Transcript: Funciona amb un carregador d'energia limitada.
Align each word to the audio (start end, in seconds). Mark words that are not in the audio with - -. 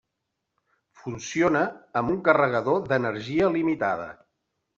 Funciona 1.01 1.61
amb 2.01 2.15
un 2.15 2.17
carregador 2.29 2.81
d'energia 2.89 3.53
limitada. 3.59 4.11